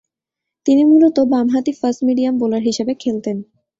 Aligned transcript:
তিনি 0.65 0.81
মূলতঃ 0.85 1.23
বামহাতি 1.31 1.71
ফাস্ট-মিডিয়াম 1.79 2.35
বোলার 2.39 2.63
হিসেবে 2.69 2.93
খেলতেন। 2.95 3.37